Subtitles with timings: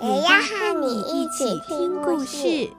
[0.00, 2.70] 也要和你一起听故事。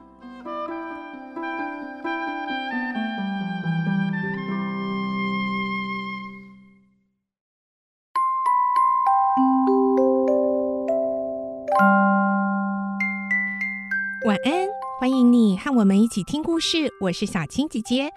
[14.25, 16.89] 晚安，欢迎你和我们一起听故事。
[17.02, 18.09] 我是小青姐姐。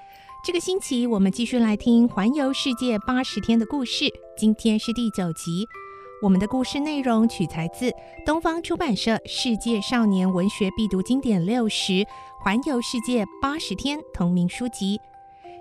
[0.44, 4.04] 这个星期我们继续来听《环游世界八十天》的故事，
[4.36, 5.66] 今天是第九集。
[6.22, 7.92] 我们的故事内容取材自
[8.24, 12.06] 东方出版社《世界少年文学必读经典六十：
[12.38, 15.00] 环游世界八十天》同名书籍。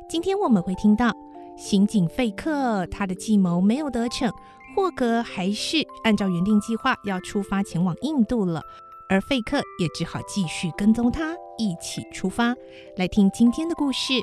[0.07, 1.11] 今天我们会听到
[1.57, 4.31] 刑警费克，他的计谋没有得逞，
[4.75, 8.61] 霍格还是按照原定计划要出发前往印度了。
[9.09, 12.55] 而费克也只好继续跟踪他，一起出发。
[12.97, 14.13] 来听今天的故事，《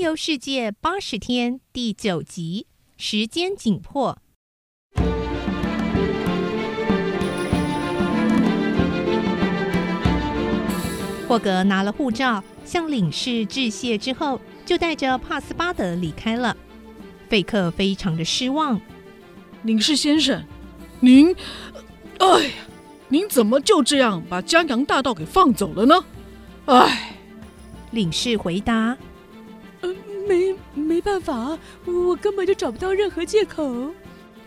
[0.00, 2.66] 游世界八十天》第九集。
[2.96, 4.16] 时间紧迫，
[11.28, 16.56] 霍格拿了护照，向领事致谢之后，就带着帕斯巴德离开了。
[17.28, 18.80] 费克非常的失望。
[19.64, 20.42] 领事先生，
[21.00, 21.36] 您，
[22.18, 22.50] 哎呀，
[23.08, 26.02] 您怎么就这样把江洋大盗给放走了呢？
[26.64, 27.16] 哎，
[27.90, 28.96] 领事回答：“呃，
[31.00, 33.90] 没没办法，我根本就找不到任何借口。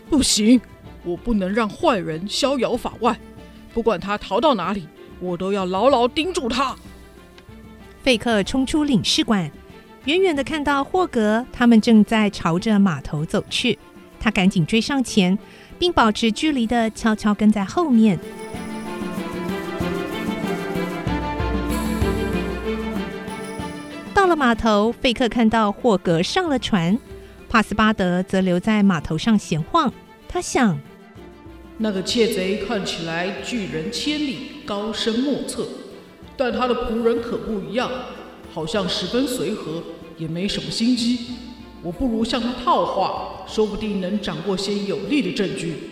[0.08, 0.60] 不行，
[1.02, 3.18] 我不能让坏人逍遥法外，
[3.72, 4.86] 不管他逃到哪里，
[5.18, 6.76] 我都要牢牢盯住他。”
[8.04, 9.50] 费克冲出领事馆。
[10.04, 13.76] 远远的看到霍格他们正在朝着码头走去，
[14.20, 15.36] 他赶紧追上前，
[15.76, 18.16] 并保持距离的悄悄跟在后面。
[24.24, 26.98] 到了码头，费克看到霍格上了船，
[27.46, 29.92] 帕斯巴德则留在码头上闲晃。
[30.26, 30.78] 他想，
[31.76, 35.68] 那个窃贼看起来拒人千里，高深莫测，
[36.38, 37.90] 但他的仆人可不一样。
[38.50, 39.82] 好像十分随和，
[40.16, 41.26] 也没什么心机。
[41.82, 45.90] 我不如向他套话，说不定能掌握些有力的证据。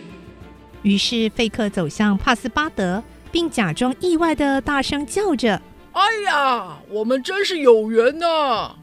[0.80, 5.60] 于是费克走向帕斯巴德，并假装意外的大声叫着
[5.92, 8.74] ：“哎呀，我们真是有缘呐！”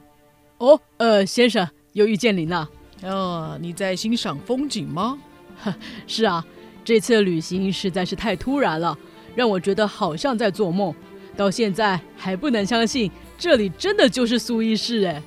[0.60, 2.70] 哦，呃，先生，又遇见您了。
[3.04, 5.18] 啊，你在欣赏风景吗？
[6.08, 6.46] 是啊，
[6.84, 8.98] 这次旅行实在是太突然了，
[9.36, 10.94] 让我觉得好像在做梦。
[11.38, 15.24] 到现在还不能相信，这里真的就是苏伊士哎！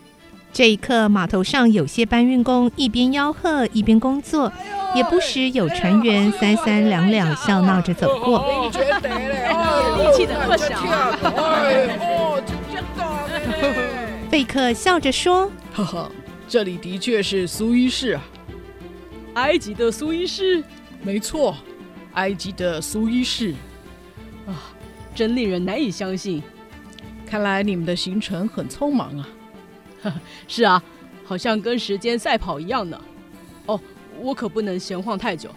[0.52, 4.52] 这一刻，码头上有些搬运工一边吆喝一边工作，
[4.94, 8.44] 也不时有船员三三两两笑闹着走过。
[8.68, 11.18] 力气怎么小啊？
[14.30, 16.10] 费克笑着说：“哈哈，
[16.46, 18.22] 这里的确是苏伊士啊，
[19.34, 20.62] 埃及的苏伊士，
[21.02, 21.56] 没错，
[22.12, 23.54] 埃及的苏伊士
[24.46, 24.52] 啊。”
[25.14, 26.42] 真令人难以相信，
[27.26, 29.26] 看来你们的行程很匆忙啊。
[30.48, 30.82] 是啊，
[31.24, 33.00] 好像跟时间赛跑一样呢。
[33.66, 33.80] 哦，
[34.20, 35.50] 我可不能闲晃太久，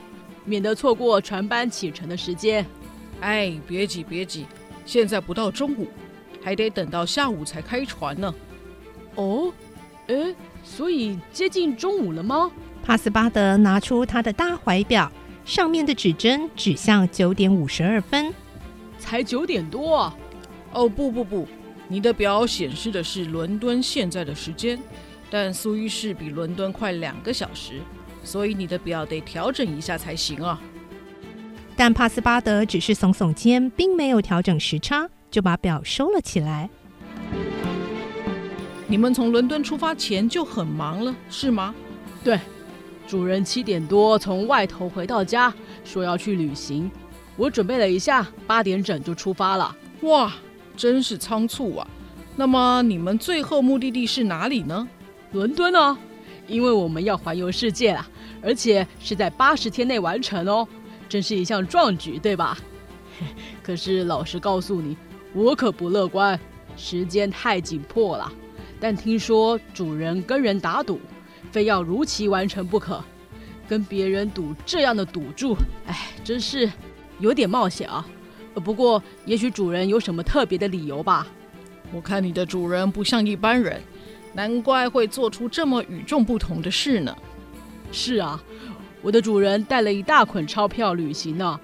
[0.43, 2.65] 免得错过船班启程的时间。
[3.21, 4.45] 哎，别急别急，
[4.85, 5.87] 现在不到中午，
[6.43, 8.33] 还得等到下午才开船呢。
[9.15, 9.51] 哦，
[10.07, 12.51] 哎，所以接近中午了吗？
[12.83, 15.11] 帕斯巴德拿出他的大怀表，
[15.43, 18.31] 上面的指针指向九点五十二分。
[18.99, 20.15] 才九点多啊！
[20.73, 21.47] 哦，不不不，
[21.87, 24.79] 你的表显示的是伦敦现在的时间，
[25.29, 27.79] 但苏伊士比伦敦快两个小时，
[28.23, 30.59] 所以你的表得调整一下才行啊。
[31.75, 36.69] 但帕斯巴德只是耸耸肩，并没有调整时差，就把表收了起来。
[38.87, 41.75] 你们从伦敦出发前就很忙了，是吗？
[42.23, 42.39] 对，
[43.07, 46.89] 主人七点多从外头回到家，说要去旅行。
[47.35, 49.75] 我准备了一下，八点整就出发了。
[50.01, 50.33] 哇，
[50.75, 51.87] 真是仓促啊！
[52.35, 54.87] 那么你们最后目的地是哪里呢？
[55.31, 55.97] 伦敦啊，
[56.47, 58.07] 因为我们要环游世界啊，
[58.41, 60.67] 而且是在八十天内完成哦，
[61.07, 62.57] 真是一项壮举，对吧？
[63.63, 64.97] 可是老实告诉你，
[65.33, 66.39] 我可不乐观，
[66.75, 68.31] 时间太紧迫了。
[68.79, 70.99] 但听说主人跟人打赌，
[71.51, 73.03] 非要如期完成不可。
[73.67, 75.57] 跟别人赌这样的赌注，
[75.87, 76.71] 哎，真是
[77.19, 78.05] 有点冒险啊。
[78.55, 81.27] 不过，也许主人有什么特别的理由吧？
[81.93, 83.81] 我看你的主人不像一般人，
[84.33, 87.15] 难怪会做出这么与众不同的事呢。
[87.91, 88.41] 是啊，
[89.01, 91.59] 我的主人带了一大捆钞票旅行呢。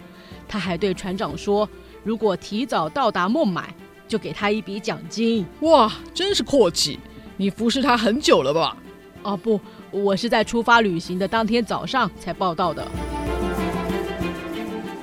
[0.48, 1.68] 他还对船长说，
[2.04, 3.74] 如果提早到达孟买，
[4.08, 5.46] 就给他一笔奖金。
[5.62, 7.00] 哇，真是阔气！
[7.38, 8.78] 你服侍他很久了吧？
[9.24, 9.60] 哦，不，
[9.92, 12.86] 我是在出发旅行的当天早上才报到的。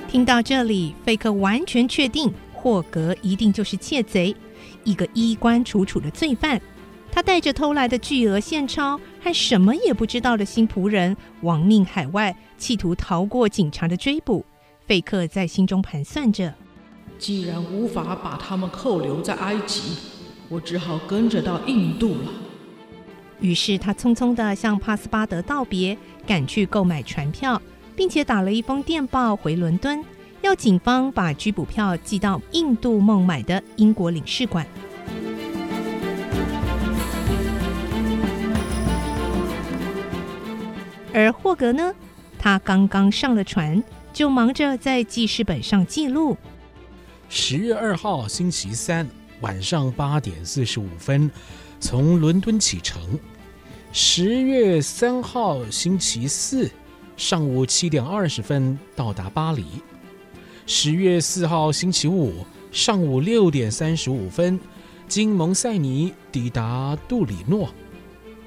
[0.09, 4.35] 听到这里，费克完全确定霍格一定就是窃贼，
[4.83, 6.59] 一个衣冠楚楚的罪犯。
[7.11, 14.43] 他带着偷来的巨额现钞和什么也不知道的新仆人，亡命海外，企图逃过警察的追捕。
[14.87, 16.55] 费克在心中盘算着：
[17.19, 19.93] 既然无法把他们扣留在埃及，
[20.49, 22.31] 我只好跟着到印度了。
[23.39, 25.95] 于是他匆匆地向帕斯巴德道别，
[26.25, 27.61] 赶去购买船票。
[27.99, 30.01] 并且打了一封电报回伦敦，
[30.39, 34.65] 要警方把拘捕票寄到印度孟买的英国领事馆。
[41.13, 41.93] 而霍格呢，
[42.37, 46.37] 他刚刚上了船，就忙着在记事本上记录：
[47.27, 49.05] 十月二号星期三
[49.41, 51.29] 晚上八点四十五分，
[51.81, 53.01] 从伦敦启程；
[53.91, 56.71] 十月三号星期四。
[57.19, 59.65] 上午七点二十分到达巴黎。
[60.65, 64.57] 十月四号星期五上午六点三十五分，
[65.05, 67.69] 经蒙塞尼抵达杜里诺。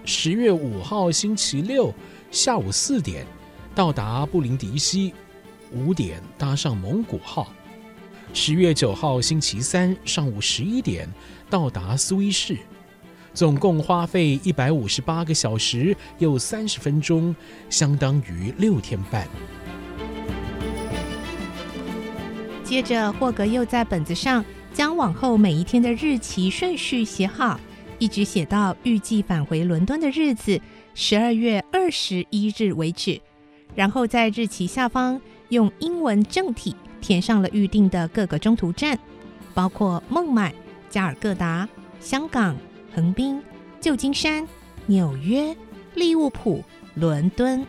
[0.07, 1.95] 十月五号星期六
[2.31, 3.27] 下午四点
[3.75, 5.13] 到达布林迪西，
[5.71, 7.53] 五点搭上蒙古号。
[8.33, 11.07] 十月九号星期三上午十一点
[11.51, 12.57] 到达苏伊士。
[13.35, 17.35] 总共花费一百五十八个小时又三十分钟，
[17.71, 19.27] 相当于六天半。
[22.63, 27.59] 接着，霍格又在本子上将往后每一天的日期顺序写好，
[27.99, 30.61] 一直写到预计返回伦敦的日子
[30.95, 33.21] 十二月二十一日为止。
[33.75, 38.99] 然后在日期下方用英文正体填上了预定的各个中途站，
[39.55, 40.55] 包括孟买、
[40.91, 41.69] 加尔各答、
[42.01, 42.57] 香港。
[42.95, 43.41] 横滨、
[43.81, 44.47] 旧金山、
[44.87, 45.57] 纽约、
[45.95, 46.63] 利物浦、
[46.95, 47.67] 伦敦。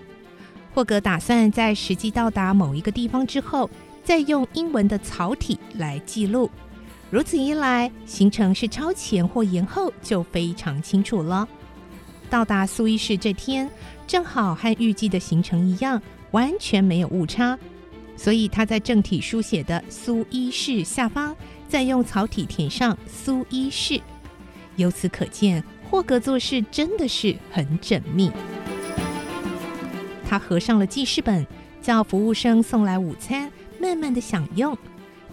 [0.74, 3.70] 霍格打算在实际到达某一个地方之后，
[4.04, 6.50] 再用英文的草体来记录。
[7.10, 11.48] 如此一来，行程是超前或延后就非常清楚了。
[12.30, 13.70] 到达苏伊士这天，
[14.08, 17.58] 正好和预计的行程一样，完全没有误差。
[18.18, 21.36] 所以他在正体书写的“苏伊士”下方，
[21.68, 24.02] 再用草体填上“苏伊士”。
[24.76, 28.32] 由此可见，霍格做事真的是很缜密。
[30.28, 31.46] 他合上了记事本，
[31.82, 34.78] 叫服务生送来午餐，慢慢的享用。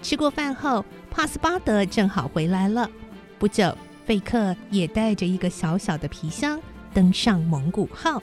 [0.03, 2.91] 吃过饭后，帕斯巴德正好回来了。
[3.39, 6.61] 不久，费克也带着一个小小的皮箱
[6.93, 8.23] 登上蒙古号。